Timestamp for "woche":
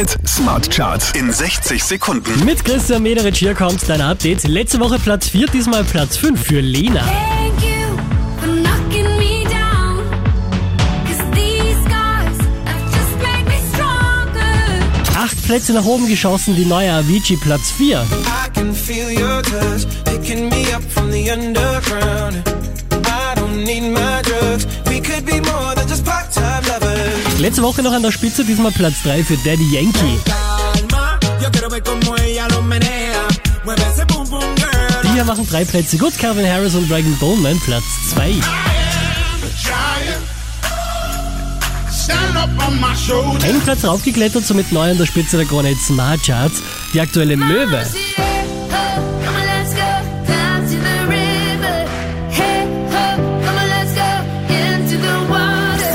4.80-4.98, 27.64-27.82